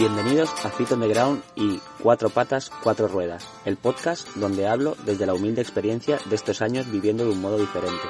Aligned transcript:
Bienvenidos 0.00 0.48
a 0.64 0.70
Fit 0.70 0.90
on 0.92 1.00
the 1.00 1.08
Ground 1.08 1.42
y 1.56 1.78
Cuatro 2.02 2.30
Patas, 2.30 2.70
Cuatro 2.82 3.06
Ruedas, 3.06 3.46
el 3.66 3.76
podcast 3.76 4.26
donde 4.36 4.66
hablo 4.66 4.96
desde 5.04 5.26
la 5.26 5.34
humilde 5.34 5.60
experiencia 5.60 6.18
de 6.24 6.36
estos 6.36 6.62
años 6.62 6.90
viviendo 6.90 7.26
de 7.26 7.32
un 7.32 7.40
modo 7.42 7.58
diferente. 7.58 8.08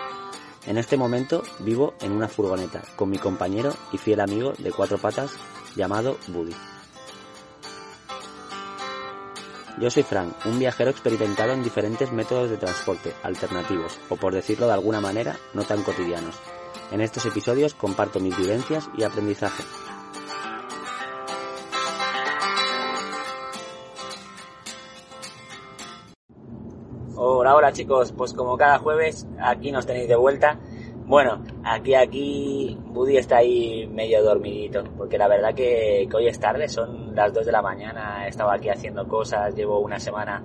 En 0.66 0.78
este 0.78 0.96
momento 0.96 1.42
vivo 1.58 1.94
en 2.00 2.12
una 2.12 2.28
furgoneta 2.28 2.80
con 2.94 3.10
mi 3.10 3.18
compañero 3.18 3.74
y 3.90 3.98
fiel 3.98 4.20
amigo 4.20 4.52
de 4.56 4.70
cuatro 4.70 4.98
patas 4.98 5.32
llamado 5.74 6.16
Buddy. 6.28 6.54
Yo 9.80 9.90
soy 9.90 10.04
Frank, 10.04 10.46
un 10.46 10.60
viajero 10.60 10.92
experimentado 10.92 11.54
en 11.54 11.64
diferentes 11.64 12.12
métodos 12.12 12.50
de 12.50 12.56
transporte 12.56 13.14
alternativos, 13.24 13.98
o 14.08 14.14
por 14.14 14.32
decirlo 14.32 14.68
de 14.68 14.74
alguna 14.74 15.00
manera, 15.00 15.40
no 15.54 15.64
tan 15.64 15.82
cotidianos. 15.82 16.36
En 16.92 17.00
estos 17.00 17.26
episodios 17.26 17.74
comparto 17.74 18.20
mis 18.20 18.36
vivencias 18.36 18.88
y 18.96 19.02
aprendizaje. 19.02 19.64
Hola, 27.50 27.56
hola 27.56 27.72
chicos, 27.72 28.12
pues 28.12 28.32
como 28.32 28.56
cada 28.56 28.78
jueves 28.78 29.26
aquí 29.40 29.72
nos 29.72 29.84
tenéis 29.84 30.06
de 30.06 30.14
vuelta. 30.14 30.56
Bueno, 31.06 31.42
aquí, 31.64 31.94
aquí, 31.94 32.78
Buddy 32.80 33.16
está 33.16 33.38
ahí 33.38 33.88
medio 33.88 34.22
dormidito, 34.22 34.84
porque 34.96 35.18
la 35.18 35.26
verdad 35.26 35.52
que, 35.52 36.06
que 36.08 36.16
hoy 36.16 36.28
es 36.28 36.38
tarde, 36.38 36.68
son 36.68 37.12
las 37.12 37.32
2 37.32 37.44
de 37.46 37.50
la 37.50 37.60
mañana, 37.60 38.24
he 38.24 38.28
estado 38.28 38.52
aquí 38.52 38.68
haciendo 38.68 39.08
cosas, 39.08 39.52
llevo 39.56 39.80
una 39.80 39.98
semana 39.98 40.44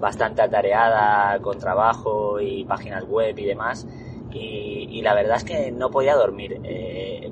bastante 0.00 0.42
atareada 0.42 1.38
con 1.38 1.56
trabajo 1.56 2.40
y 2.40 2.64
páginas 2.64 3.04
web 3.04 3.38
y 3.38 3.44
demás, 3.44 3.86
y, 4.32 4.88
y 4.90 5.02
la 5.02 5.14
verdad 5.14 5.36
es 5.36 5.44
que 5.44 5.70
no 5.70 5.88
podía 5.88 6.16
dormir. 6.16 6.60
Eh, 6.64 7.30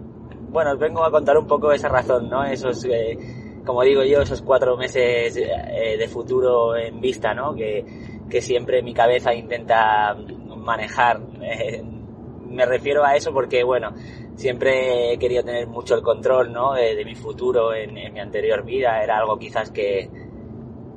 bueno, 0.48 0.74
os 0.74 0.78
vengo 0.78 1.02
a 1.04 1.10
contar 1.10 1.36
un 1.36 1.48
poco 1.48 1.72
esa 1.72 1.88
razón, 1.88 2.30
¿no? 2.30 2.44
Esos, 2.44 2.84
eh, 2.84 3.18
como 3.66 3.82
digo 3.82 4.04
yo, 4.04 4.22
esos 4.22 4.42
cuatro 4.42 4.76
meses 4.76 5.36
eh, 5.36 5.96
de 5.98 6.06
futuro 6.06 6.76
en 6.76 7.00
vista, 7.00 7.34
¿no? 7.34 7.52
Que, 7.52 7.84
que 8.28 8.40
siempre 8.40 8.82
mi 8.82 8.94
cabeza 8.94 9.34
intenta 9.34 10.16
manejar. 10.56 11.20
Eh, 11.42 11.82
me 12.48 12.66
refiero 12.66 13.04
a 13.04 13.14
eso 13.16 13.32
porque, 13.32 13.62
bueno, 13.62 13.92
siempre 14.34 15.12
he 15.12 15.18
querido 15.18 15.42
tener 15.42 15.66
mucho 15.66 15.94
el 15.94 16.02
control, 16.02 16.52
¿no? 16.52 16.74
De, 16.74 17.04
mi 17.04 17.14
futuro 17.14 17.74
en, 17.74 17.94
mi 17.94 18.20
anterior 18.20 18.64
vida. 18.64 19.02
Era 19.02 19.18
algo 19.18 19.38
quizás 19.38 19.70
que, 19.70 20.08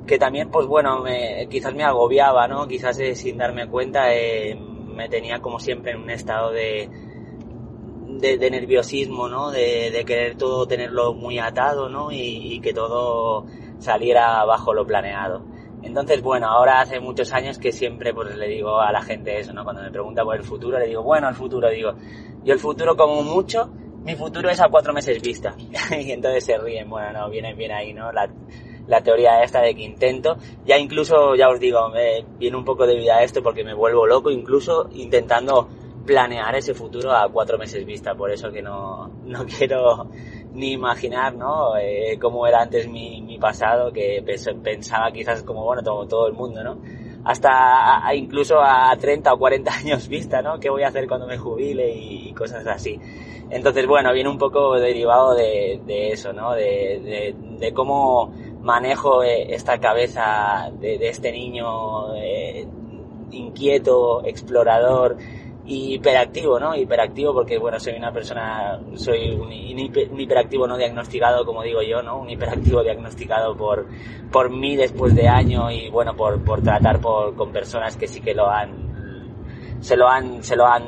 que 0.06 0.18
también, 0.18 0.50
pues 0.50 0.66
bueno, 0.66 1.00
me, 1.00 1.46
quizás 1.50 1.74
me 1.74 1.84
agobiaba, 1.84 2.48
¿no? 2.48 2.66
Quizás 2.66 2.98
eh, 3.00 3.14
sin 3.14 3.38
darme 3.38 3.68
cuenta 3.68 4.14
eh, 4.14 4.54
me 4.54 5.08
tenía 5.08 5.40
como 5.40 5.58
siempre 5.58 5.92
en 5.92 6.02
un 6.02 6.10
estado 6.10 6.52
de, 6.52 6.88
de, 8.08 8.50
nerviosismo, 8.50 9.28
¿no? 9.28 9.50
De, 9.50 9.90
de, 9.90 10.04
querer 10.04 10.36
todo 10.36 10.66
tenerlo 10.66 11.14
muy 11.14 11.38
atado, 11.38 11.88
¿no? 11.88 12.12
Y, 12.12 12.54
y 12.54 12.60
que 12.60 12.72
todo 12.72 13.46
saliera 13.78 14.44
bajo 14.44 14.74
lo 14.74 14.86
planeado. 14.86 15.51
Entonces, 15.82 16.22
bueno, 16.22 16.46
ahora 16.46 16.80
hace 16.80 17.00
muchos 17.00 17.32
años 17.32 17.58
que 17.58 17.72
siempre 17.72 18.14
pues 18.14 18.36
le 18.36 18.48
digo 18.48 18.80
a 18.80 18.92
la 18.92 19.02
gente 19.02 19.38
eso, 19.38 19.52
¿no? 19.52 19.64
Cuando 19.64 19.82
me 19.82 19.90
pregunta 19.90 20.24
por 20.24 20.36
el 20.36 20.44
futuro, 20.44 20.78
le 20.78 20.86
digo, 20.86 21.02
bueno, 21.02 21.28
el 21.28 21.34
futuro, 21.34 21.68
digo, 21.70 21.94
yo 22.44 22.54
el 22.54 22.60
futuro 22.60 22.96
como 22.96 23.22
mucho, 23.22 23.68
mi 24.04 24.14
futuro 24.14 24.48
es 24.48 24.60
a 24.60 24.68
cuatro 24.68 24.92
meses 24.92 25.20
vista. 25.20 25.54
y 25.90 26.12
entonces 26.12 26.44
se 26.44 26.58
ríen, 26.58 26.88
bueno, 26.88 27.12
no, 27.12 27.30
viene 27.30 27.54
bien 27.54 27.72
ahí, 27.72 27.92
¿no? 27.92 28.12
La, 28.12 28.28
la 28.86 29.02
teoría 29.02 29.42
esta 29.42 29.60
de 29.60 29.74
que 29.74 29.82
intento, 29.82 30.36
ya 30.64 30.78
incluso, 30.78 31.34
ya 31.34 31.48
os 31.48 31.60
digo, 31.60 31.88
me 31.88 32.24
viene 32.38 32.56
un 32.56 32.64
poco 32.64 32.86
de 32.86 32.96
vida 32.96 33.22
esto 33.22 33.42
porque 33.42 33.64
me 33.64 33.74
vuelvo 33.74 34.06
loco, 34.06 34.30
incluso 34.30 34.88
intentando 34.92 35.68
planear 36.04 36.54
ese 36.56 36.74
futuro 36.74 37.12
a 37.12 37.28
cuatro 37.28 37.58
meses 37.58 37.84
vista, 37.84 38.14
por 38.14 38.30
eso 38.30 38.50
que 38.50 38.62
no, 38.62 39.08
no 39.24 39.46
quiero 39.58 40.08
ni 40.54 40.72
imaginar, 40.72 41.34
¿no? 41.34 41.76
Eh, 41.76 42.18
cómo 42.20 42.46
era 42.46 42.62
antes 42.62 42.88
mi, 42.88 43.38
pasado, 43.40 43.92
que 43.92 44.22
pensaba 44.62 45.10
quizás 45.10 45.42
como, 45.42 45.64
bueno, 45.64 45.82
como 45.82 46.06
todo 46.06 46.28
el 46.28 46.34
mundo, 46.34 46.62
¿no? 46.62 46.78
Hasta 47.24 48.02
incluso 48.14 48.60
a 48.60 48.96
30 48.96 49.32
o 49.32 49.38
40 49.38 49.72
años 49.78 50.08
vista, 50.08 50.42
¿no? 50.42 50.58
¿Qué 50.60 50.70
voy 50.70 50.82
a 50.82 50.88
hacer 50.88 51.08
cuando 51.08 51.26
me 51.26 51.38
jubile 51.38 51.92
y, 51.94 52.32
cosas 52.34 52.66
así? 52.66 52.98
Entonces, 53.50 53.86
bueno, 53.86 54.12
viene 54.12 54.30
un 54.30 54.38
poco 54.38 54.76
derivado 54.78 55.34
de, 55.34 56.12
eso, 56.12 56.32
¿no? 56.32 56.52
De, 56.52 57.34
cómo 57.74 58.32
manejo 58.62 59.22
eh, 59.22 59.54
esta 59.54 59.78
cabeza 59.78 60.70
de, 60.80 60.98
de 60.98 61.08
este 61.08 61.32
niño 61.32 62.14
eh, 62.16 62.66
inquieto, 63.30 64.24
explorador, 64.24 65.16
y 65.64 65.94
hiperactivo, 65.94 66.58
¿no? 66.58 66.74
Hiperactivo 66.74 67.32
porque, 67.32 67.58
bueno, 67.58 67.78
soy 67.78 67.94
una 67.94 68.12
persona, 68.12 68.80
soy 68.94 69.30
un, 69.30 69.46
un, 69.46 70.20
hiperactivo 70.20 70.66
no 70.66 70.76
diagnosticado, 70.76 71.44
como 71.44 71.62
digo 71.62 71.82
yo, 71.82 72.02
¿no? 72.02 72.18
Un 72.18 72.30
hiperactivo 72.30 72.82
diagnosticado 72.82 73.56
por, 73.56 73.86
por 74.30 74.50
mí 74.50 74.74
después 74.76 75.14
de 75.14 75.28
año 75.28 75.70
y, 75.70 75.88
bueno, 75.88 76.16
por, 76.16 76.42
por 76.44 76.62
tratar 76.62 77.00
por, 77.00 77.34
con 77.36 77.52
personas 77.52 77.96
que 77.96 78.08
sí 78.08 78.20
que 78.20 78.34
lo 78.34 78.50
han, 78.50 79.78
se 79.80 79.96
lo 79.96 80.08
han, 80.08 80.42
se 80.42 80.56
lo 80.56 80.66
han, 80.66 80.82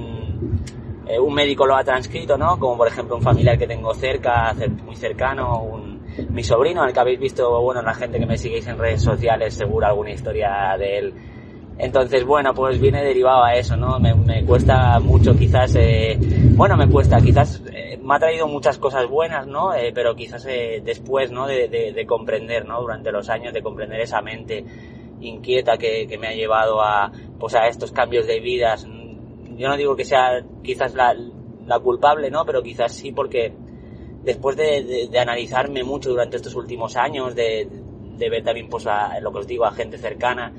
eh, 1.06 1.20
un 1.20 1.34
médico 1.34 1.66
lo 1.66 1.76
ha 1.76 1.84
transcrito, 1.84 2.36
¿no? 2.36 2.58
Como 2.58 2.76
por 2.76 2.88
ejemplo 2.88 3.16
un 3.16 3.22
familiar 3.22 3.56
que 3.56 3.68
tengo 3.68 3.94
cerca, 3.94 4.54
muy 4.84 4.96
cercano, 4.96 5.62
un, 5.62 6.02
mi 6.30 6.42
sobrino, 6.42 6.82
al 6.82 6.92
que 6.92 7.00
habéis 7.00 7.20
visto, 7.20 7.60
bueno, 7.62 7.80
la 7.80 7.94
gente 7.94 8.18
que 8.18 8.26
me 8.26 8.36
seguís 8.36 8.66
en 8.66 8.76
redes 8.76 9.02
sociales, 9.02 9.54
seguro 9.54 9.86
alguna 9.86 10.10
historia 10.10 10.76
de 10.76 10.98
él 10.98 11.14
entonces, 11.78 12.24
bueno, 12.24 12.54
pues 12.54 12.80
viene 12.80 13.02
derivado 13.02 13.42
a 13.42 13.54
eso, 13.54 13.76
¿no? 13.76 13.98
Me, 13.98 14.44
cuesta 14.44 15.00
mucho 15.00 15.36
quizás, 15.36 15.74
eh, 15.76 16.16
bueno, 16.54 16.76
me 16.76 16.88
cuesta, 16.88 17.20
quizás 17.20 17.62
eh, 17.72 17.98
me 18.00 18.14
ha 18.14 18.18
traído 18.18 18.46
muchas 18.46 18.78
cosas 18.78 19.08
buenas, 19.08 19.46
¿no? 19.46 19.74
Eh, 19.74 19.90
pero 19.92 20.14
quizás 20.14 20.44
después, 20.44 21.32
¿no? 21.32 21.46
De, 21.46 21.68
de, 21.68 21.92
de, 21.92 22.06
comprender, 22.06 22.64
¿no? 22.64 22.80
Durante 22.80 23.10
los 23.10 23.28
años, 23.28 23.52
de 23.52 23.62
comprender 23.62 24.00
esa 24.00 24.22
mente 24.22 24.64
inquieta 25.20 25.76
que, 25.76 26.16
me 26.18 26.28
ha 26.28 26.32
llevado 26.32 26.80
a, 26.80 27.10
pues 27.38 27.54
a 27.54 27.66
estos 27.66 27.90
cambios 27.90 28.26
de 28.26 28.40
vidas. 28.40 28.86
Yo 29.56 29.68
no 29.68 29.76
digo 29.76 29.96
que 29.96 30.04
sea 30.04 30.44
quizás 30.62 30.94
la, 30.94 31.16
culpable, 31.80 32.30
¿no? 32.30 32.44
Pero 32.44 32.62
quizás 32.62 32.92
sí 32.92 33.10
porque 33.10 33.52
después 34.22 34.56
de, 34.56 35.08
de, 35.10 35.18
analizarme 35.18 35.82
mucho 35.82 36.10
durante 36.10 36.36
estos 36.36 36.54
últimos 36.54 36.96
años, 36.96 37.34
de, 37.34 37.68
de 38.16 38.30
ver 38.30 38.44
también, 38.44 38.68
pues, 38.68 38.86
a, 38.86 39.18
lo 39.20 39.32
que 39.32 39.38
os 39.38 39.46
digo, 39.46 39.64
a 39.64 39.72
gente 39.72 39.98
cercana, 39.98 40.52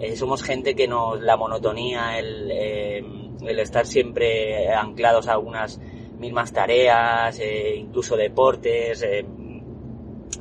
eh, 0.00 0.16
somos 0.16 0.42
gente 0.42 0.74
que 0.74 0.88
nos 0.88 1.20
la 1.20 1.36
monotonía, 1.36 2.18
el, 2.18 2.50
eh, 2.50 3.04
el 3.46 3.58
estar 3.58 3.86
siempre 3.86 4.72
anclados 4.72 5.28
a 5.28 5.32
algunas 5.32 5.80
mismas 6.20 6.52
tareas, 6.52 7.38
eh, 7.40 7.74
incluso 7.76 8.16
deportes, 8.16 9.02
eh, 9.02 9.24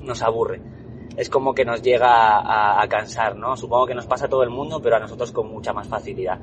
nos 0.01 0.21
aburre. 0.21 0.61
Es 1.15 1.29
como 1.29 1.53
que 1.53 1.65
nos 1.65 1.81
llega 1.81 2.37
a, 2.39 2.81
a, 2.81 2.87
cansar, 2.87 3.35
¿no? 3.35 3.57
Supongo 3.57 3.87
que 3.87 3.95
nos 3.95 4.05
pasa 4.05 4.25
a 4.25 4.29
todo 4.29 4.43
el 4.43 4.49
mundo, 4.49 4.81
pero 4.81 4.97
a 4.97 4.99
nosotros 4.99 5.31
con 5.31 5.49
mucha 5.49 5.73
más 5.73 5.87
facilidad. 5.87 6.39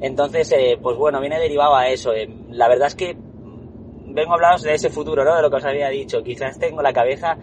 Entonces, 0.00 0.52
eh, 0.52 0.78
pues 0.82 0.96
bueno, 0.96 1.20
viene 1.20 1.38
derivado 1.38 1.76
a 1.76 1.88
eso. 1.88 2.12
la 2.50 2.68
verdad 2.68 2.88
es 2.88 2.94
que 2.94 3.16
vengo 3.16 4.32
a 4.32 4.34
hablaros 4.34 4.62
de 4.62 4.74
ese 4.74 4.90
futuro, 4.90 5.24
¿no? 5.24 5.36
De 5.36 5.42
lo 5.42 5.50
que 5.50 5.56
os 5.56 5.64
había 5.64 5.88
dicho. 5.88 6.22
Quizás 6.22 6.58
tengo 6.58 6.82
la 6.82 6.92
cabeza 6.92 7.38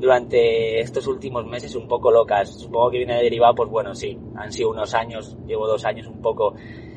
durante 0.00 0.80
estos 0.80 1.06
últimos 1.06 1.46
meses 1.46 1.74
un 1.74 1.86
poco 1.86 2.10
locas. 2.10 2.58
Supongo 2.58 2.90
que 2.90 2.98
viene 2.98 3.22
derivado, 3.22 3.54
pues 3.54 3.68
bueno, 3.68 3.94
sí, 3.94 4.18
han 4.34 4.50
sido 4.50 4.70
unos 4.70 4.94
años, 4.94 5.36
llevo 5.46 5.66
dos 5.66 5.84
años 5.84 6.06
un 6.06 6.20
poco 6.22 6.54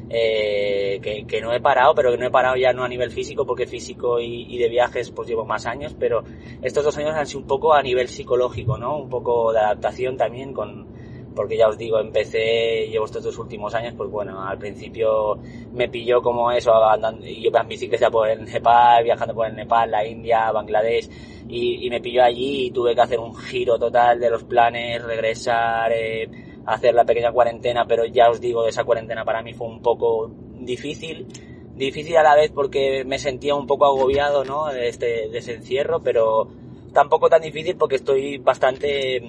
eh, 0.10 1.00
que, 1.02 1.26
que, 1.28 1.42
no 1.42 1.54
he 1.54 1.60
parado, 1.60 1.94
pero 1.94 2.12
que 2.12 2.18
no 2.18 2.28
he 2.28 2.32
parado 2.32 2.56
ya 2.56 2.72
no 2.72 2.84
a 2.84 2.88
nivel 2.88 3.12
físico, 3.12 3.46
porque 3.46 3.68
físico 3.68 4.20
y, 4.20 4.46
y, 4.48 4.58
de 4.58 4.70
viajes 4.70 5.12
pues 5.12 5.28
llevo 5.28 5.46
más 5.46 5.66
años, 5.66 5.96
pero 6.00 6.24
estos 6.62 6.86
dos 6.86 6.98
años 6.98 7.16
han 7.16 7.28
sido 7.28 7.42
un 7.42 7.48
poco 7.48 7.74
a 7.74 7.82
nivel 7.82 8.08
psicológico, 8.08 8.78
¿no? 8.78 8.98
Un 8.98 9.10
poco 9.10 9.52
de 9.52 9.60
adaptación 9.60 10.16
también 10.16 10.54
con, 10.54 10.93
porque 11.36 11.58
ya 11.58 11.68
os 11.68 11.78
digo, 11.78 12.00
empecé, 12.00 12.88
llevo 12.88 13.06
estos 13.06 13.24
dos 13.24 13.38
últimos 13.38 13.74
años, 13.74 13.94
pues 13.96 14.10
bueno, 14.10 14.42
al 14.46 14.58
principio 14.58 15.38
me 15.74 15.90
pilló 15.90 16.22
como 16.22 16.52
eso, 16.52 16.74
andando, 16.74 17.26
yo 17.26 17.50
en 17.54 17.68
bicicleta 17.68 18.10
por 18.10 18.30
el 18.30 18.46
Nepal, 18.46 19.04
viajando 19.04 19.34
por 19.34 19.48
el 19.48 19.56
Nepal, 19.56 19.92
la 19.92 20.06
India, 20.06 20.52
Bangladesh, 20.52 21.10
y, 21.48 21.86
y, 21.86 21.90
me 21.90 22.02
pilló 22.02 22.24
allí 22.24 22.68
y 22.68 22.72
tuve 22.72 22.96
que 22.96 23.02
hacer 23.02 23.20
un 23.20 23.36
giro 23.36 23.78
total 23.78 24.20
de 24.20 24.30
los 24.30 24.44
planes, 24.44 25.04
regresar, 25.04 25.92
eh, 25.92 26.30
hacer 26.66 26.94
la 26.94 27.06
pequeña 27.06 27.32
cuarentena, 27.32 27.86
pero 27.86 28.06
ya 28.06 28.30
os 28.30 28.40
digo, 28.40 28.66
esa 28.68 28.84
cuarentena 28.84 29.26
para 29.26 29.42
mí 29.42 29.54
fue 29.54 29.68
un 29.68 29.82
poco 29.82 30.32
difícil, 30.60 31.28
difícil 31.76 32.16
a 32.18 32.24
la 32.24 32.36
vez 32.36 32.52
porque 32.52 33.04
me 33.06 33.20
sentía 33.20 33.56
un 33.56 33.68
poco 33.68 33.86
agobiado, 33.86 34.46
¿no? 34.46 34.68
De 34.68 34.88
este, 34.88 35.30
de 35.30 35.38
ese 35.38 35.56
encierro, 35.56 36.02
pero 36.02 36.48
tampoco 36.94 37.30
tan 37.30 37.42
difícil 37.42 37.76
porque 37.76 37.96
estoy 37.96 38.38
bastante 38.38 39.22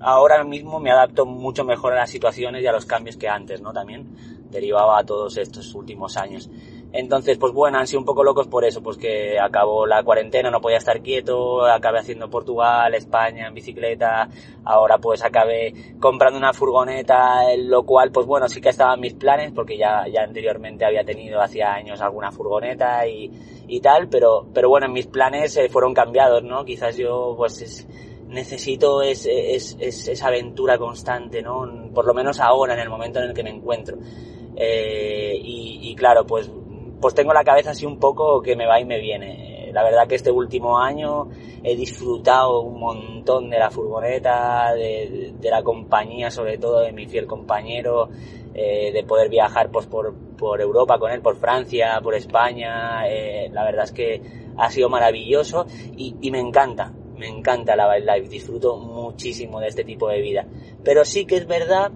ahora 0.00 0.44
mismo 0.44 0.80
me 0.80 0.90
adapto 0.90 1.26
mucho 1.26 1.64
mejor 1.64 1.92
a 1.92 1.96
las 1.96 2.10
situaciones 2.10 2.62
y 2.62 2.66
a 2.66 2.72
los 2.72 2.86
cambios 2.86 3.16
que 3.16 3.28
antes, 3.28 3.60
¿no? 3.60 3.72
También 3.72 4.06
derivaba 4.50 4.98
a 4.98 5.04
todos 5.04 5.36
estos 5.38 5.74
últimos 5.74 6.16
años. 6.16 6.50
Entonces, 6.92 7.36
pues 7.36 7.52
bueno, 7.52 7.78
han 7.78 7.86
sido 7.86 8.00
un 8.00 8.06
poco 8.06 8.24
locos 8.24 8.46
por 8.46 8.64
eso, 8.64 8.82
pues 8.82 8.96
que 8.96 9.38
acabó 9.38 9.86
la 9.86 10.02
cuarentena, 10.02 10.50
no 10.50 10.60
podía 10.60 10.78
estar 10.78 11.02
quieto, 11.02 11.66
acabé 11.66 11.98
haciendo 11.98 12.30
Portugal, 12.30 12.94
España 12.94 13.48
en 13.48 13.54
bicicleta, 13.54 14.28
ahora 14.64 14.96
pues 14.96 15.22
acabé 15.22 15.74
comprando 16.00 16.38
una 16.38 16.54
furgoneta, 16.54 17.54
lo 17.58 17.82
cual 17.82 18.12
pues 18.12 18.26
bueno, 18.26 18.48
sí 18.48 18.60
que 18.60 18.70
estaban 18.70 19.00
mis 19.00 19.14
planes, 19.14 19.52
porque 19.52 19.76
ya, 19.76 20.06
ya 20.10 20.22
anteriormente 20.22 20.86
había 20.86 21.04
tenido 21.04 21.40
hacía 21.42 21.74
años 21.74 22.00
alguna 22.00 22.30
furgoneta 22.30 23.06
y, 23.06 23.30
y 23.66 23.80
tal, 23.80 24.08
pero, 24.08 24.46
pero 24.54 24.68
bueno, 24.70 24.88
mis 24.88 25.06
planes 25.06 25.56
eh, 25.56 25.68
fueron 25.68 25.92
cambiados, 25.92 26.44
¿no? 26.44 26.64
Quizás 26.64 26.96
yo 26.96 27.34
pues 27.36 27.86
necesito 28.36 29.02
es, 29.02 29.26
es, 29.26 29.76
es, 29.80 30.06
esa 30.06 30.28
aventura 30.28 30.78
constante, 30.78 31.42
¿no? 31.42 31.90
Por 31.92 32.06
lo 32.06 32.14
menos 32.14 32.38
ahora, 32.38 32.74
en 32.74 32.80
el 32.80 32.88
momento 32.88 33.18
en 33.18 33.30
el 33.30 33.34
que 33.34 33.42
me 33.42 33.50
encuentro. 33.50 33.98
Eh, 34.54 35.36
y, 35.42 35.90
y, 35.90 35.94
claro, 35.96 36.24
pues, 36.24 36.48
pues 37.00 37.14
tengo 37.14 37.32
la 37.32 37.42
cabeza 37.42 37.70
así 37.70 37.84
un 37.84 37.98
poco 37.98 38.40
que 38.40 38.54
me 38.54 38.66
va 38.66 38.78
y 38.80 38.84
me 38.84 39.00
viene. 39.00 39.70
La 39.72 39.82
verdad 39.82 40.06
que 40.06 40.14
este 40.14 40.30
último 40.30 40.78
año 40.78 41.28
he 41.62 41.74
disfrutado 41.76 42.60
un 42.62 42.78
montón 42.78 43.50
de 43.50 43.58
la 43.58 43.70
furgoneta, 43.70 44.72
de, 44.74 45.34
de 45.38 45.50
la 45.50 45.62
compañía, 45.62 46.30
sobre 46.30 46.56
todo 46.56 46.80
de 46.80 46.92
mi 46.92 47.06
fiel 47.06 47.26
compañero, 47.26 48.08
eh, 48.54 48.90
de 48.92 49.04
poder 49.04 49.28
viajar 49.28 49.70
pues 49.70 49.86
por, 49.86 50.14
por 50.38 50.60
Europa 50.62 50.98
con 50.98 51.10
él, 51.10 51.20
por 51.20 51.36
Francia, 51.36 52.00
por 52.02 52.14
España. 52.14 53.06
Eh, 53.06 53.50
la 53.52 53.64
verdad 53.64 53.84
es 53.84 53.92
que 53.92 54.22
ha 54.56 54.70
sido 54.70 54.88
maravilloso 54.88 55.66
y, 55.94 56.16
y 56.22 56.30
me 56.30 56.40
encanta, 56.40 56.94
me 57.18 57.28
encanta 57.28 57.76
la 57.76 57.88
wildlife, 57.88 58.28
disfruto 58.28 58.76
muchísimo 58.76 59.60
de 59.60 59.68
este 59.68 59.84
tipo 59.84 60.08
de 60.08 60.20
vida. 60.20 60.46
Pero 60.82 61.04
sí 61.04 61.24
que 61.24 61.36
es 61.36 61.46
verdad 61.46 61.90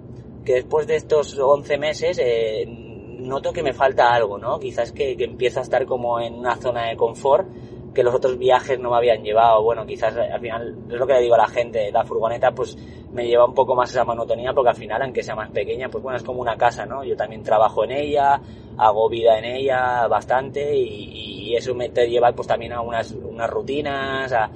que 0.44 0.54
después 0.54 0.86
de 0.86 0.96
estos 0.96 1.38
11 1.38 1.78
meses 1.78 2.18
eh, 2.22 2.64
noto 2.66 3.52
que 3.52 3.62
me 3.62 3.72
falta 3.72 4.12
algo, 4.12 4.38
¿no? 4.38 4.58
Quizás 4.58 4.92
que, 4.92 5.16
que 5.16 5.24
empiezo 5.24 5.60
a 5.60 5.62
estar 5.62 5.84
como 5.86 6.20
en 6.20 6.34
una 6.34 6.56
zona 6.56 6.88
de 6.88 6.96
confort 6.96 7.46
que 7.94 8.02
los 8.02 8.14
otros 8.14 8.38
viajes 8.38 8.78
no 8.78 8.90
me 8.90 8.96
habían 8.96 9.22
llevado. 9.22 9.62
Bueno, 9.62 9.84
quizás 9.84 10.16
al 10.16 10.40
final, 10.40 10.76
es 10.88 10.96
lo 10.96 11.06
que 11.06 11.14
le 11.14 11.22
digo 11.22 11.34
a 11.34 11.38
la 11.38 11.48
gente, 11.48 11.90
la 11.90 12.04
furgoneta 12.04 12.52
pues 12.52 12.76
me 13.12 13.26
lleva 13.26 13.44
un 13.44 13.54
poco 13.54 13.74
más 13.74 13.90
esa 13.90 14.04
monotonía 14.04 14.52
porque 14.52 14.70
al 14.70 14.76
final, 14.76 15.02
aunque 15.02 15.22
sea 15.22 15.34
más 15.34 15.50
pequeña, 15.50 15.88
pues 15.88 16.02
bueno, 16.02 16.16
es 16.16 16.22
como 16.22 16.40
una 16.40 16.56
casa, 16.56 16.86
¿no? 16.86 17.04
Yo 17.04 17.16
también 17.16 17.42
trabajo 17.42 17.84
en 17.84 17.92
ella, 17.92 18.40
hago 18.76 19.08
vida 19.08 19.38
en 19.38 19.44
ella 19.44 20.06
bastante 20.06 20.76
y, 20.76 21.50
y 21.50 21.56
eso 21.56 21.74
me 21.74 21.88
te 21.88 22.08
lleva 22.08 22.32
pues 22.32 22.46
también 22.46 22.72
a 22.72 22.80
unas, 22.80 23.12
unas 23.12 23.50
rutinas 23.50 24.32
a, 24.32 24.50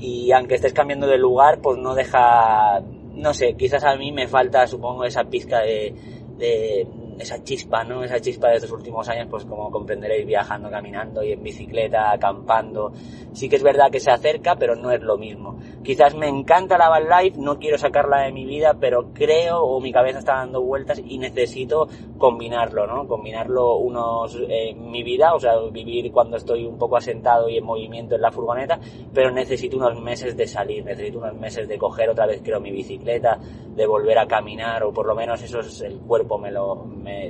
y 0.00 0.32
aunque 0.32 0.54
estés 0.54 0.72
cambiando 0.72 1.06
de 1.06 1.18
lugar, 1.18 1.60
pues 1.60 1.78
no 1.78 1.94
deja, 1.94 2.80
no 3.14 3.34
sé, 3.34 3.54
quizás 3.54 3.84
a 3.84 3.96
mí 3.96 4.12
me 4.12 4.26
falta, 4.26 4.66
supongo, 4.66 5.04
esa 5.04 5.24
pizca 5.24 5.60
de, 5.60 5.94
de 6.38 6.86
esa 7.20 7.42
chispa, 7.42 7.84
¿no? 7.84 8.02
Esa 8.02 8.20
chispa 8.20 8.48
de 8.48 8.56
estos 8.56 8.72
últimos 8.72 9.08
años, 9.08 9.28
pues 9.30 9.44
como 9.44 9.70
comprenderéis, 9.70 10.26
viajando, 10.26 10.70
caminando 10.70 11.22
y 11.22 11.32
en 11.32 11.42
bicicleta, 11.42 12.10
acampando. 12.10 12.92
Sí 13.32 13.48
que 13.48 13.56
es 13.56 13.62
verdad 13.62 13.90
que 13.90 14.00
se 14.00 14.10
acerca, 14.10 14.56
pero 14.56 14.74
no 14.74 14.90
es 14.90 15.00
lo 15.02 15.16
mismo. 15.16 15.58
Quizás 15.82 16.14
me 16.14 16.28
encanta 16.28 16.78
la 16.78 16.88
van 16.88 17.08
life, 17.08 17.38
no 17.38 17.58
quiero 17.58 17.78
sacarla 17.78 18.22
de 18.22 18.32
mi 18.32 18.44
vida, 18.44 18.76
pero 18.78 19.12
creo 19.12 19.60
o 19.62 19.80
mi 19.80 19.92
cabeza 19.92 20.18
está 20.18 20.34
dando 20.34 20.62
vueltas 20.62 21.00
y 21.04 21.18
necesito 21.18 21.88
combinarlo, 22.18 22.86
¿no? 22.86 23.06
Combinarlo 23.06 23.76
unos 23.76 24.36
eh, 24.48 24.74
mi 24.74 25.02
vida, 25.02 25.34
o 25.34 25.40
sea, 25.40 25.58
vivir 25.70 26.10
cuando 26.12 26.36
estoy 26.36 26.66
un 26.66 26.78
poco 26.78 26.96
asentado 26.96 27.48
y 27.48 27.56
en 27.56 27.64
movimiento 27.64 28.14
en 28.14 28.22
la 28.22 28.30
furgoneta, 28.30 28.78
pero 29.12 29.30
necesito 29.30 29.76
unos 29.76 30.00
meses 30.00 30.36
de 30.36 30.46
salir, 30.46 30.84
necesito 30.84 31.18
unos 31.18 31.34
meses 31.34 31.68
de 31.68 31.78
coger 31.78 32.10
otra 32.10 32.26
vez 32.26 32.40
creo 32.42 32.60
mi 32.60 32.70
bicicleta, 32.70 33.38
de 33.74 33.86
volver 33.86 34.18
a 34.18 34.26
caminar 34.26 34.82
o 34.82 34.92
por 34.92 35.06
lo 35.06 35.14
menos 35.14 35.42
eso 35.42 35.60
es 35.60 35.80
el 35.80 35.98
cuerpo 36.00 36.38
me 36.38 36.50
lo 36.50 36.84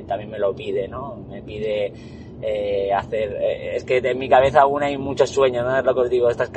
también 0.07 0.31
me 0.31 0.39
lo 0.39 0.55
pide, 0.55 0.89
¿no? 0.89 1.17
Me 1.29 1.43
pide 1.43 1.93
eh, 2.43 2.93
hacer... 2.93 3.37
Eh, 3.41 3.77
es 3.77 3.85
que 3.85 3.99
en 3.99 4.19
mi 4.19 4.29
cabeza 4.29 4.63
aún 4.63 4.83
hay 4.83 4.97
muchos 4.97 5.31
sueños, 5.31 5.65
¿no? 5.65 5.79
Es 5.79 5.85
lo 5.85 5.95
que 5.95 6.01
os 6.01 6.11
digo, 6.11 6.31
estas 6.31 6.51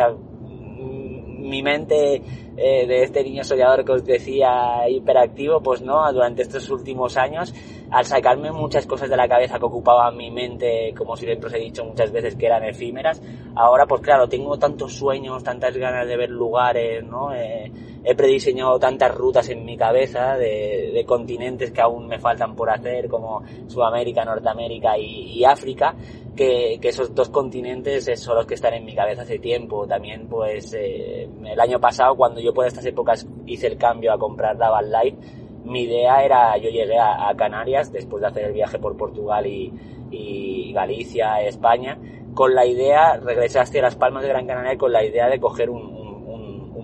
mi 1.44 1.62
mente 1.62 2.22
eh, 2.58 2.88
de 2.88 3.04
este 3.04 3.24
niño 3.24 3.44
soñador 3.44 3.86
que 3.86 3.92
os 3.92 4.06
decía 4.06 4.90
hiperactivo, 4.90 5.62
pues 5.62 5.82
no, 5.82 6.12
durante 6.12 6.42
estos 6.42 6.70
últimos 6.70 7.18
años, 7.18 7.54
al 7.92 8.06
sacarme 8.06 8.52
muchas 8.52 8.88
cosas 8.88 9.10
de 9.10 9.18
la 9.18 9.28
cabeza 9.28 9.60
que 9.60 9.66
ocupaban 9.66 10.18
mi 10.18 10.32
mente, 10.32 10.94
como 10.98 11.16
siempre 11.16 11.48
os 11.48 11.54
he 11.54 11.60
dicho 11.60 11.84
muchas 11.86 12.12
veces 12.12 12.36
que 12.36 12.46
eran 12.46 12.64
efímeras, 12.64 13.22
ahora 13.56 13.86
pues 13.86 14.02
claro, 14.02 14.28
tengo 14.28 14.58
tantos 14.58 14.94
sueños, 14.94 15.44
tantas 15.44 15.78
ganas 15.78 16.08
de 16.08 16.18
ver 16.18 16.30
lugares, 16.30 17.04
¿no? 17.04 17.30
He 18.04 18.16
prediseñado 18.16 18.78
tantas 18.80 19.14
rutas 19.16 19.50
en 19.50 19.64
mi 19.64 19.78
cabeza 19.78 20.36
de, 20.36 20.92
de, 20.94 21.06
continentes 21.06 21.72
que 21.72 21.82
aún 21.82 22.08
me 22.08 22.20
faltan 22.20 22.56
por 22.56 22.70
hacer, 22.70 23.08
como 23.08 23.44
Sudamérica, 23.68 24.26
Norteamérica 24.26 24.98
y, 24.98 25.40
y 25.40 25.46
África, 25.46 25.96
que, 26.36 26.80
que, 26.82 26.90
esos 26.90 27.16
dos 27.16 27.30
continentes 27.30 28.10
son 28.20 28.36
los 28.36 28.46
que 28.46 28.56
están 28.56 28.74
en 28.74 28.86
mi 28.86 28.94
cabeza 28.94 29.22
hace 29.22 29.40
tiempo. 29.40 29.88
También, 29.88 30.28
pues, 30.28 30.74
eh, 30.74 31.30
el 31.46 31.60
año 31.60 31.80
pasado, 31.80 32.16
cuando 32.16 32.42
yo 32.42 32.54
por 32.54 32.68
estas 32.68 32.86
épocas 32.86 33.26
hice 33.46 33.68
el 33.68 33.78
cambio 33.78 34.12
a 34.12 34.18
comprar 34.18 34.58
la 34.58 34.70
Van 34.70 34.92
Life, 34.92 35.18
mi 35.64 35.84
idea 35.84 36.24
era, 36.24 36.58
yo 36.58 36.70
llegué 36.70 37.00
a, 37.00 37.34
Canarias 37.38 37.92
después 37.92 38.22
de 38.22 38.28
hacer 38.28 38.46
el 38.46 38.54
viaje 38.54 38.80
por 38.80 38.98
Portugal 38.98 39.48
y, 39.48 39.72
y 40.12 40.74
Galicia, 40.74 41.42
España, 41.42 41.98
con 42.34 42.54
la 42.54 42.66
idea, 42.66 43.18
regresé 43.18 43.60
hacia 43.60 43.82
Las 43.82 43.96
Palmas 43.96 44.24
de 44.24 44.30
Gran 44.30 44.46
Canaria 44.46 44.78
con 44.78 44.92
la 44.92 45.06
idea 45.06 45.30
de 45.30 45.40
coger 45.40 45.70
un, 45.70 46.03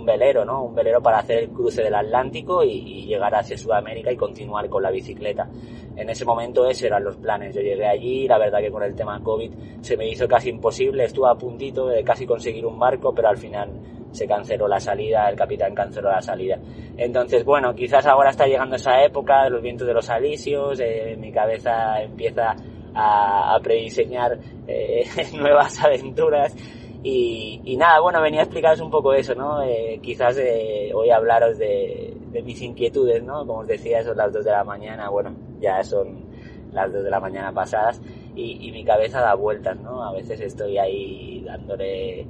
velero, 0.10 0.44
¿no? 0.44 0.64
Un 0.64 0.76
velero 0.76 1.02
para 1.02 1.20
hacer 1.20 1.44
el 1.44 1.50
cruce 1.50 1.84
del 1.84 1.96
Atlántico 1.96 2.64
y, 2.64 3.06
llegar 3.10 3.34
hacia 3.34 3.58
Sudamérica 3.58 4.12
y 4.12 4.16
continuar 4.16 4.70
con 4.70 4.84
la 4.84 4.92
bicicleta. 4.92 5.48
En 5.96 6.10
ese 6.10 6.26
momento 6.26 6.68
esos 6.68 6.84
eran 6.84 7.04
los 7.04 7.18
planes. 7.18 7.56
Yo 7.56 7.62
llegué 7.62 7.88
allí, 7.88 8.28
la 8.28 8.38
verdad 8.38 8.60
que 8.60 8.72
con 8.72 8.84
el 8.84 8.96
tema 8.96 9.22
COVID 9.22 9.52
se 9.82 9.98
me 9.98 10.08
hizo 10.08 10.28
casi 10.28 10.50
imposible, 10.50 11.06
estuve 11.06 11.30
a 11.30 11.36
puntito 11.36 11.88
de 11.88 12.04
casi 12.04 12.26
conseguir 12.26 12.66
un 12.66 12.78
barco, 12.78 13.14
pero 13.14 13.30
al 13.30 13.38
final 13.38 13.70
se 14.12 14.28
canceló 14.28 14.68
la 14.68 14.80
salida, 14.80 15.30
el 15.30 15.36
capitán 15.36 15.74
canceló 15.74 16.10
la 16.10 16.22
salida. 16.22 16.60
Entonces, 16.98 17.44
bueno, 17.46 17.74
quizás 17.76 18.06
ahora 18.06 18.32
está 18.32 18.46
llegando 18.46 18.76
esa 18.76 19.04
época 19.04 19.44
de 19.44 19.50
los 19.52 19.62
vientos 19.62 19.88
de 19.88 19.94
los 19.94 20.10
alisios, 20.10 20.80
eh, 20.80 21.16
mi 21.18 21.32
cabeza 21.32 22.02
empieza 22.02 22.56
a, 22.94 23.56
a 23.56 23.60
prediseñar 23.60 24.40
eh, 24.68 25.04
nuevas 25.34 25.84
aventuras 25.84 26.56
y, 27.02 27.62
y, 27.64 27.78
nada, 27.78 28.02
bueno, 28.02 28.22
venía 28.22 28.42
a 28.42 28.44
explicaros 28.44 28.82
un 28.82 28.92
poco 28.92 29.14
eso, 29.14 29.34
¿no? 29.34 29.62
Eh, 29.64 30.00
quizás 30.04 30.38
eh, 30.38 30.92
hoy 30.94 31.10
hablaros 31.10 31.58
de, 31.58 32.14
de, 32.32 32.42
mis 32.42 32.62
inquietudes, 32.62 33.24
¿no? 33.24 33.46
Como 33.46 33.60
os 33.60 33.68
decía, 33.68 34.04
son 34.04 34.18
las 34.18 34.34
dos 34.34 34.44
de 34.44 34.52
la 34.52 34.66
mañana, 34.66 35.10
bueno, 35.10 35.34
ya 35.62 35.82
son 35.84 36.26
las 36.74 36.92
dos 36.92 37.04
de 37.04 37.10
la 37.10 37.20
mañana 37.22 37.54
pasadas 37.54 38.02
y, 38.36 38.68
y 38.68 38.72
mi 38.72 38.84
cabeza 38.84 39.22
da 39.22 39.34
vueltas, 39.34 39.80
¿no? 39.80 40.04
A 40.04 40.12
veces 40.12 40.42
estoy 40.42 40.78
ahí 40.78 41.42
dándole, 41.46 42.28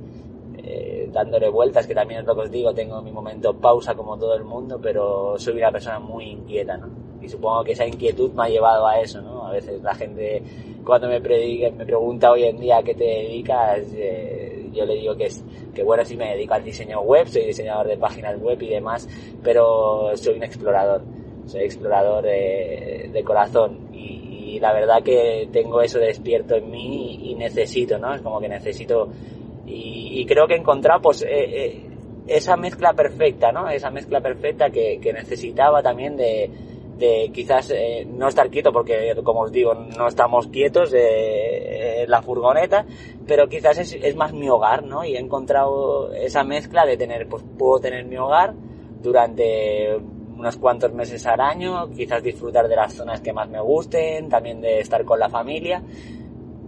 eh, 0.57 1.09
dándole 1.11 1.49
vueltas, 1.49 1.87
que 1.87 1.95
también 1.95 2.19
es 2.19 2.27
lo 2.27 2.35
que 2.35 2.41
os 2.41 2.51
digo, 2.51 2.71
tengo 2.71 3.01
mi 3.01 3.11
momento 3.11 3.53
pausa 3.55 3.95
como 3.95 4.17
todo 4.19 4.35
el 4.35 4.43
mundo, 4.43 4.79
pero 4.79 5.33
soy 5.39 5.57
una 5.57 5.71
persona 5.71 5.99
muy 5.99 6.25
inquieta, 6.25 6.77
¿no? 6.77 6.87
Y 7.21 7.27
supongo 7.27 7.63
que 7.63 7.71
esa 7.71 7.87
inquietud 7.87 8.31
me 8.33 8.43
ha 8.43 8.49
llevado 8.49 8.85
a 8.87 8.99
eso, 9.01 9.19
¿no? 9.21 9.47
A 9.47 9.51
veces 9.51 9.81
la 9.81 9.95
gente 9.95 10.43
cuando 10.85 11.07
me, 11.07 11.21
predica, 11.21 11.69
me 11.71 11.85
pregunta 11.85 12.31
hoy 12.31 12.45
en 12.45 12.59
día 12.59 12.77
a 12.77 12.83
qué 12.83 12.95
te 12.95 13.03
dedicas, 13.03 13.79
eh, 13.93 14.38
yo 14.73 14.85
le 14.85 14.95
digo 14.95 15.15
que 15.15 15.25
es 15.25 15.43
que 15.73 15.83
bueno 15.83 16.03
sí 16.05 16.17
me 16.17 16.31
dedico 16.31 16.53
al 16.53 16.63
diseño 16.63 17.01
web 17.01 17.27
soy 17.27 17.45
diseñador 17.45 17.87
de 17.87 17.97
páginas 17.97 18.39
web 18.39 18.61
y 18.61 18.69
demás 18.69 19.07
pero 19.43 20.11
soy 20.15 20.35
un 20.35 20.43
explorador 20.43 21.01
soy 21.49 21.61
explorador 21.61 22.23
de, 22.23 23.23
corazón. 23.25 23.89
Y, 23.93 24.59
la 24.59 24.73
verdad 24.73 25.01
que 25.03 25.47
tengo 25.53 25.81
eso 25.81 25.99
despierto 25.99 26.55
en 26.55 26.69
mí 26.69 27.31
y, 27.31 27.35
necesito 27.35 27.97
no 27.97 28.13
es 28.13 28.21
como 28.21 28.41
que 28.41 28.49
necesito 28.49 29.07
y, 29.65 30.25
creo 30.25 30.47
que 30.47 30.55
he 30.55 30.57
encontrado 30.57 31.01
pues 31.01 31.21
eh, 31.21 31.27
eh, 31.29 31.85
esa 32.27 32.57
mezcla 32.57 32.91
perfecta 32.93 33.53
no 33.53 33.69
esa 33.69 33.89
mezcla 33.89 34.19
perfecta 34.19 34.69
que 34.69 35.13
necesitaba 35.13 35.81
también 35.81 36.17
de 36.17 36.49
de 36.99 37.31
quizás 37.33 37.71
eh, 37.71 38.05
no 38.05 38.27
estar 38.27 38.49
quieto 38.49 38.71
porque 38.71 39.15
como 39.23 39.41
os 39.41 39.51
digo 39.51 39.73
no 39.73 40.07
estamos 40.07 40.47
quietos 40.47 40.93
eh, 40.93 42.03
en 42.03 42.11
la 42.11 42.21
furgoneta 42.21 42.85
pero 43.25 43.47
quizás 43.47 43.77
es, 43.79 43.93
es, 43.93 44.15
más 44.15 44.33
mi 44.33 44.49
hogar 44.49 44.83
no 44.83 45.03
y 45.05 45.15
he 45.15 45.19
encontrado 45.19 46.11
esa 46.13 46.43
mezcla 46.43 46.85
de 46.85 46.97
tener 46.97 47.27
pues 47.27 47.43
puedo 47.57 47.79
tener 47.79 48.05
mi 48.05 48.17
hogar 48.17 48.53
durante 49.01 49.97
unos 50.37 50.57
cuantos 50.57 50.93
meses 50.93 51.25
al 51.25 51.39
año 51.39 51.89
quizás 51.89 52.21
disfrutar 52.21 52.67
de 52.67 52.75
las 52.75 52.93
zonas 52.93 53.21
que 53.21 53.33
más 53.33 53.49
me 53.49 53.61
gusten 53.61 54.29
también 54.29 54.61
de 54.61 54.79
estar 54.79 55.05
con 55.05 55.19
la 55.19 55.29
familia 55.29 55.81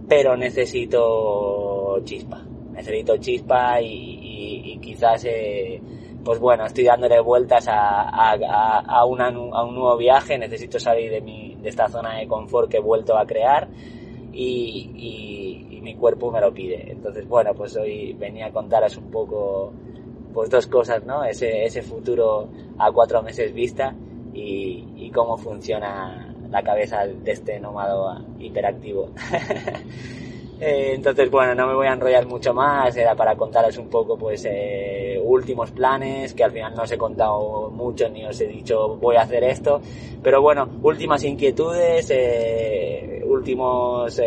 pero 0.08 0.36
necesito 0.36 2.00
chispa. 2.04 2.42
Necesito 2.72 3.16
chispa 3.16 3.80
y, 3.80 3.86
y, 3.86 4.72
y 4.72 4.78
quizás 4.78 5.24
eh, 5.24 5.80
pues 6.24 6.38
bueno, 6.38 6.66
estoy 6.66 6.84
dándole 6.84 7.20
vueltas 7.20 7.66
a, 7.68 8.02
a, 8.08 8.78
a, 8.80 9.04
una, 9.04 9.28
a, 9.28 9.64
un 9.64 9.74
nuevo 9.74 9.96
viaje, 9.96 10.38
necesito 10.38 10.78
salir 10.78 11.10
de, 11.10 11.20
mi, 11.20 11.56
de 11.56 11.68
esta 11.68 11.88
zona 11.88 12.18
de 12.18 12.26
confort 12.26 12.70
que 12.70 12.78
he 12.78 12.80
vuelto 12.80 13.16
a 13.16 13.26
crear 13.26 13.68
y, 14.32 14.90
y, 14.94 15.76
y, 15.76 15.80
mi 15.80 15.96
cuerpo 15.96 16.30
me 16.30 16.40
lo 16.40 16.54
pide. 16.54 16.92
Entonces, 16.92 17.26
bueno, 17.28 17.54
pues 17.54 17.76
hoy 17.76 18.12
venía 18.12 18.46
a 18.46 18.52
contaros 18.52 18.96
un 18.96 19.10
poco, 19.10 19.72
pues 20.32 20.48
dos 20.48 20.66
cosas, 20.68 21.04
¿no? 21.04 21.24
Ese, 21.24 21.64
ese 21.64 21.82
futuro 21.82 22.48
a 22.78 22.92
cuatro 22.92 23.22
meses 23.22 23.52
vista 23.52 23.94
y, 24.32 24.86
y 24.96 25.10
cómo 25.10 25.36
funciona 25.36 26.34
la 26.50 26.62
cabeza 26.62 27.06
de 27.06 27.32
este 27.32 27.58
nómado 27.58 28.24
hiperactivo. 28.38 29.10
Eh, 30.64 30.94
entonces, 30.94 31.28
bueno, 31.28 31.56
no 31.56 31.66
me 31.66 31.74
voy 31.74 31.88
a 31.88 31.92
enrollar 31.92 32.24
mucho 32.24 32.54
más, 32.54 32.96
era 32.96 33.16
para 33.16 33.34
contaros 33.34 33.76
un 33.78 33.88
poco, 33.88 34.16
pues, 34.16 34.44
eh, 34.48 35.11
últimos 35.32 35.70
planes, 35.70 36.34
que 36.34 36.44
al 36.44 36.52
final 36.52 36.74
no 36.74 36.82
os 36.82 36.92
he 36.92 36.98
contado 36.98 37.70
mucho 37.70 38.08
ni 38.08 38.24
os 38.24 38.40
he 38.40 38.46
dicho 38.46 38.96
voy 38.96 39.16
a 39.16 39.22
hacer 39.22 39.44
esto, 39.44 39.80
pero 40.22 40.40
bueno, 40.40 40.68
últimas 40.82 41.24
inquietudes, 41.24 42.10
eh, 42.10 43.22
últimos 43.26 44.20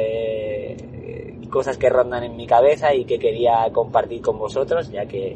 cosas 1.55 1.77
que 1.77 1.89
rondan 1.89 2.21
en 2.25 2.35
mi 2.35 2.45
cabeza 2.45 2.93
y 2.93 3.05
que 3.05 3.17
quería 3.17 3.69
compartir 3.71 4.21
con 4.21 4.37
vosotros, 4.37 4.91
ya 4.91 5.05
que 5.05 5.33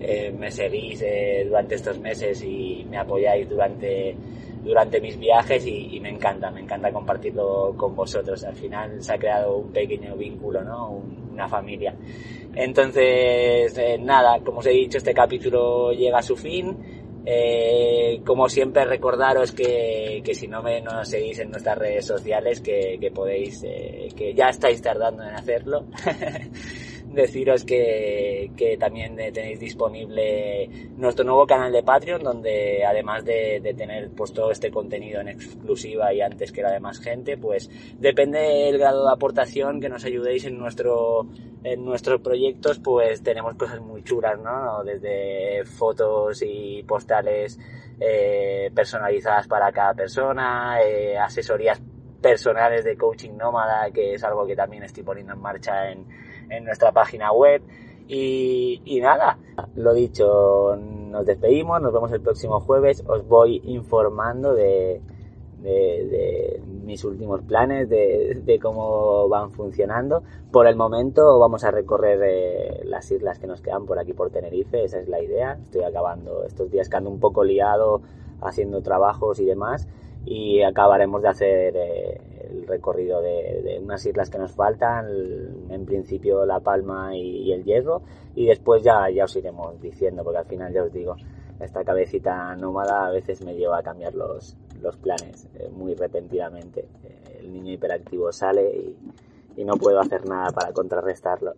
eh, 0.00 0.32
me 0.32 0.50
seguís 0.50 1.02
eh, 1.02 1.44
durante 1.46 1.74
estos 1.74 1.98
meses 1.98 2.42
y 2.42 2.86
me 2.88 2.96
apoyáis 2.96 3.46
durante, 3.46 4.16
durante 4.62 5.00
mis 5.00 5.18
viajes 5.18 5.66
y, 5.66 5.98
me 6.00 6.10
encanta, 6.10 6.50
me 6.50 6.60
encanta 6.60 6.92
compartirlo 6.92 7.74
con 7.76 7.94
vosotros. 7.94 8.44
Al 8.44 8.54
final 8.54 9.02
se 9.02 9.14
ha 9.14 9.18
creado 9.18 9.56
un 9.56 9.72
pequeño 9.72 10.16
vínculo, 10.16 10.62
¿no? 10.62 11.02
una 11.32 11.48
familia. 11.48 11.94
Entonces, 12.54 13.76
eh, 13.78 13.98
nada, 13.98 14.40
como 14.44 14.58
os 14.58 14.66
he 14.66 14.70
dicho, 14.70 14.98
este 14.98 15.14
capítulo 15.14 15.92
llega 15.92 16.18
a 16.18 16.22
su 16.22 16.36
fin. 16.36 17.00
Eh, 17.26 18.22
como 18.24 18.48
siempre 18.48 18.84
recordaros 18.86 19.52
que, 19.52 20.22
que 20.24 20.34
si 20.34 20.48
no 20.48 20.62
me 20.62 20.80
nos 20.80 21.06
seguís 21.06 21.38
en 21.38 21.50
nuestras 21.50 21.76
redes 21.76 22.06
sociales 22.06 22.62
que, 22.62 22.96
que 22.98 23.10
podéis 23.10 23.62
eh, 23.62 24.08
que 24.16 24.32
ya 24.32 24.46
estáis 24.46 24.80
tardando 24.80 25.22
en 25.22 25.34
hacerlo 25.34 25.84
deciros 27.12 27.64
que, 27.64 28.50
que 28.56 28.76
también 28.76 29.16
tenéis 29.16 29.58
disponible 29.60 30.68
nuestro 30.96 31.24
nuevo 31.24 31.46
canal 31.46 31.72
de 31.72 31.82
Patreon, 31.82 32.22
donde 32.22 32.84
además 32.84 33.24
de, 33.24 33.60
de, 33.60 33.74
tener 33.74 34.10
pues 34.10 34.32
todo 34.32 34.50
este 34.50 34.70
contenido 34.70 35.20
en 35.20 35.28
exclusiva 35.28 36.12
y 36.12 36.20
antes 36.20 36.52
que 36.52 36.62
la 36.62 36.72
demás 36.72 37.00
gente, 37.00 37.36
pues 37.36 37.70
depende 37.98 38.38
del 38.38 38.78
grado 38.78 39.06
de 39.06 39.12
aportación 39.12 39.80
que 39.80 39.88
nos 39.88 40.04
ayudéis 40.04 40.44
en 40.44 40.58
nuestro 40.58 41.26
en 41.62 41.84
nuestros 41.84 42.20
proyectos, 42.20 42.78
pues 42.78 43.22
tenemos 43.22 43.54
cosas 43.56 43.80
muy 43.80 44.02
chulas, 44.02 44.38
¿no? 44.40 44.82
Desde 44.82 45.64
fotos 45.64 46.42
y 46.42 46.82
postales 46.84 47.58
eh, 48.00 48.70
personalizadas 48.74 49.46
para 49.46 49.70
cada 49.72 49.92
persona, 49.94 50.80
eh, 50.82 51.18
asesorías 51.18 51.82
personales 52.20 52.84
de 52.84 52.96
coaching 52.96 53.36
nómada, 53.36 53.90
que 53.90 54.14
es 54.14 54.24
algo 54.24 54.46
que 54.46 54.56
también 54.56 54.84
estoy 54.84 55.02
poniendo 55.02 55.34
en 55.34 55.40
marcha 55.40 55.90
en, 55.90 56.06
en 56.50 56.64
nuestra 56.64 56.92
página 56.92 57.32
web. 57.32 57.62
Y, 58.12 58.98
nada, 59.00 59.38
lo 59.76 59.94
dicho, 59.94 60.74
nos 60.76 61.24
despedimos, 61.24 61.80
nos 61.80 61.92
vemos 61.92 62.10
el 62.10 62.20
próximo 62.20 62.58
jueves, 62.58 63.04
os 63.06 63.26
voy 63.28 63.62
informando 63.64 64.52
de, 64.52 65.00
mis 66.84 67.04
últimos 67.04 67.42
planes, 67.42 67.88
de, 67.88 68.58
cómo 68.60 69.28
van 69.28 69.52
funcionando. 69.52 70.24
Por 70.50 70.66
el 70.66 70.74
momento 70.74 71.38
vamos 71.38 71.62
a 71.62 71.70
recorrer 71.70 72.20
eh, 72.24 72.80
las 72.84 73.08
islas 73.12 73.38
que 73.38 73.46
nos 73.46 73.60
quedan 73.60 73.86
por 73.86 74.00
aquí 74.00 74.12
por 74.12 74.30
Tenerife, 74.30 74.82
esa 74.82 74.98
es 74.98 75.08
la 75.08 75.22
idea. 75.22 75.56
Estoy 75.62 75.84
acabando 75.84 76.42
estos 76.44 76.68
días 76.68 76.88
que 76.88 76.96
ando 76.96 77.10
un 77.10 77.20
poco 77.20 77.44
liado 77.44 78.02
haciendo 78.40 78.82
trabajos 78.82 79.38
y 79.38 79.44
demás 79.44 79.86
y 80.24 80.62
acabaremos 80.62 81.22
de 81.22 81.28
hacer 81.28 81.76
eh, 81.76 82.20
el 82.50 82.66
recorrido 82.66 83.20
de, 83.20 83.80
unas 83.82 84.04
islas 84.04 84.30
que 84.30 84.38
nos 84.38 84.52
faltan, 84.52 85.06
en 85.68 85.86
principio 85.86 86.44
La 86.44 86.60
Palma 86.60 87.16
y, 87.16 87.52
el 87.52 87.64
Hierro, 87.64 88.02
y 88.34 88.46
después 88.46 88.82
ya, 88.82 89.08
ya 89.10 89.24
os 89.24 89.36
iremos 89.36 89.80
diciendo, 89.80 90.22
porque 90.24 90.38
al 90.38 90.46
final 90.46 90.72
ya 90.72 90.82
os 90.82 90.92
digo, 90.92 91.16
esta 91.60 91.84
cabecita 91.84 92.54
nómada 92.56 93.06
a 93.06 93.10
veces 93.10 93.42
me 93.44 93.54
lleva 93.54 93.78
a 93.78 93.82
cambiar 93.82 94.14
los, 94.14 94.56
los 94.80 94.96
planes 94.96 95.48
eh, 95.54 95.68
muy 95.70 95.94
repentinamente. 95.94 96.88
Eh, 97.04 97.38
el 97.40 97.52
niño 97.52 97.72
hiperactivo 97.72 98.32
sale 98.32 98.70
y, 98.70 98.96
y 99.56 99.64
no 99.64 99.74
puedo 99.74 100.00
hacer 100.00 100.26
nada 100.26 100.50
para 100.52 100.72
contrarrestarlo. 100.72 101.54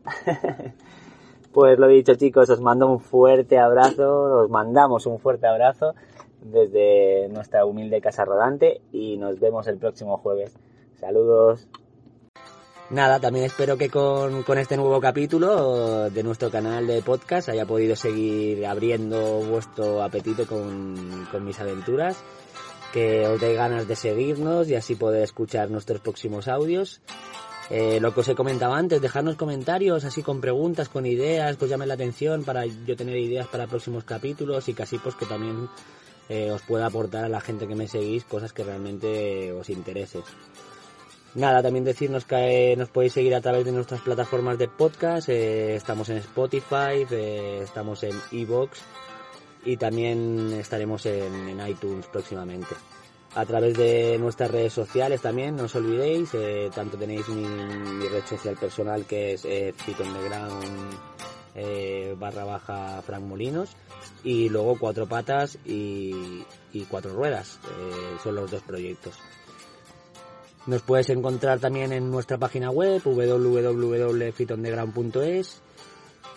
pues 1.52 1.78
lo 1.78 1.86
dicho 1.86 2.14
chicos, 2.14 2.50
os 2.50 2.60
mando 2.60 2.90
un 2.90 3.00
fuerte 3.00 3.58
abrazo, 3.58 4.42
os 4.42 4.50
mandamos 4.50 5.06
un 5.06 5.18
fuerte 5.18 5.46
abrazo 5.46 5.94
desde 6.42 7.28
nuestra 7.28 7.64
humilde 7.64 8.00
casa 8.00 8.24
rodante 8.24 8.80
y 8.90 9.16
nos 9.16 9.38
vemos 9.38 9.66
el 9.68 9.78
próximo 9.78 10.18
jueves. 10.18 10.56
Saludos. 11.02 11.66
Nada, 12.90 13.18
también 13.18 13.46
espero 13.46 13.76
que 13.76 13.90
con, 13.90 14.44
con, 14.44 14.56
este 14.56 14.76
nuevo 14.76 15.00
capítulo 15.00 16.08
de 16.08 16.22
nuestro 16.22 16.48
canal 16.48 16.86
de 16.86 17.02
podcast 17.02 17.48
haya 17.48 17.66
podido 17.66 17.96
seguir 17.96 18.64
abriendo 18.64 19.40
vuestro 19.40 20.00
apetito 20.00 20.46
con, 20.46 21.26
con 21.32 21.44
mis 21.44 21.58
aventuras, 21.58 22.22
que 22.92 23.26
os 23.26 23.40
dé 23.40 23.54
ganas 23.54 23.88
de 23.88 23.96
seguirnos 23.96 24.68
y 24.68 24.76
así 24.76 24.94
poder 24.94 25.24
escuchar 25.24 25.72
nuestros 25.72 26.00
próximos 26.00 26.46
audios. 26.46 27.00
Eh, 27.68 27.98
lo 28.00 28.14
que 28.14 28.20
os 28.20 28.28
he 28.28 28.36
comentado 28.36 28.74
antes, 28.74 29.02
dejarnos 29.02 29.34
comentarios 29.34 30.04
así 30.04 30.22
con 30.22 30.40
preguntas, 30.40 30.88
con 30.88 31.04
ideas, 31.04 31.56
pues 31.56 31.68
llamen 31.68 31.88
la 31.88 31.94
atención 31.94 32.44
para 32.44 32.64
yo 32.64 32.94
tener 32.94 33.16
ideas 33.16 33.48
para 33.48 33.66
próximos 33.66 34.04
capítulos 34.04 34.68
y 34.68 34.74
casi 34.74 34.98
pues 34.98 35.16
que 35.16 35.26
también 35.26 35.68
eh, 36.28 36.52
os 36.52 36.62
pueda 36.62 36.86
aportar 36.86 37.24
a 37.24 37.28
la 37.28 37.40
gente 37.40 37.66
que 37.66 37.74
me 37.74 37.88
seguís 37.88 38.24
cosas 38.24 38.52
que 38.52 38.62
realmente 38.62 39.50
os 39.50 39.68
interesen. 39.68 40.22
Nada, 41.34 41.62
también 41.62 41.84
decirnos 41.84 42.24
que 42.24 42.72
eh, 42.72 42.76
nos 42.76 42.90
podéis 42.90 43.14
seguir 43.14 43.34
a 43.34 43.40
través 43.40 43.64
de 43.64 43.72
nuestras 43.72 44.00
plataformas 44.02 44.58
de 44.58 44.68
podcast. 44.68 45.28
Eh, 45.28 45.76
estamos 45.76 46.08
en 46.10 46.18
Spotify, 46.18 47.06
estamos 47.10 48.02
en 48.02 48.12
Evox 48.32 48.80
y 49.64 49.76
también 49.76 50.52
estaremos 50.52 51.06
en, 51.06 51.58
iTunes 51.66 52.06
próximamente. 52.06 52.74
A 53.34 53.46
través 53.46 53.78
de 53.78 54.18
nuestras 54.18 54.50
redes 54.50 54.74
sociales 54.74 55.22
también, 55.22 55.56
no 55.56 55.64
os 55.64 55.74
olvidéis, 55.74 56.32
tanto 56.74 56.98
tenéis 56.98 57.26
mi, 57.28 57.46
red 58.08 58.26
social 58.28 58.56
personal 58.56 59.06
que 59.06 59.32
es 59.32 59.44
eh, 59.46 59.72
eh, 61.54 62.14
barra 62.18 62.44
baja 62.44 63.02
Frank 63.02 63.22
Molinos 63.22 63.76
y 64.24 64.48
luego 64.48 64.78
Cuatro 64.78 65.06
Patas 65.06 65.58
y, 65.64 66.44
Cuatro 66.88 67.14
Ruedas. 67.14 67.58
Eh, 67.64 68.16
son 68.22 68.36
los 68.36 68.50
dos 68.50 68.62
proyectos. 68.62 69.14
Nos 70.66 70.82
puedes 70.82 71.10
encontrar 71.10 71.58
también 71.58 71.92
en 71.92 72.10
nuestra 72.10 72.38
página 72.38 72.70
web 72.70 73.02
www.fitondeground.es 73.04 75.62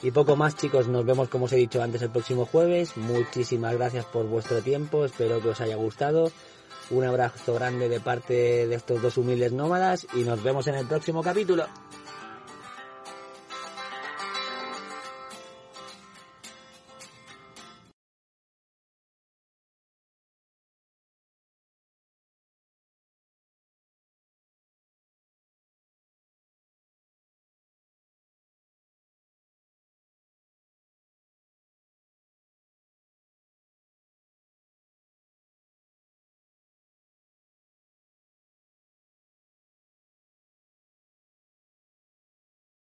y 0.01 0.11
poco 0.11 0.35
más 0.35 0.55
chicos, 0.55 0.87
nos 0.87 1.05
vemos 1.05 1.29
como 1.29 1.45
os 1.45 1.53
he 1.53 1.57
dicho 1.57 1.81
antes 1.81 2.01
el 2.01 2.11
próximo 2.11 2.45
jueves. 2.45 2.97
Muchísimas 2.97 3.73
gracias 3.73 4.05
por 4.05 4.27
vuestro 4.27 4.61
tiempo, 4.61 5.05
espero 5.05 5.41
que 5.41 5.49
os 5.49 5.61
haya 5.61 5.75
gustado. 5.75 6.31
Un 6.91 7.03
abrazo 7.03 7.55
grande 7.55 7.89
de 7.89 7.99
parte 7.99 8.67
de 8.67 8.75
estos 8.75 9.01
dos 9.01 9.17
humildes 9.17 9.51
nómadas 9.51 10.05
y 10.13 10.19
nos 10.19 10.43
vemos 10.43 10.67
en 10.67 10.75
el 10.75 10.85
próximo 10.85 11.23
capítulo. 11.23 11.65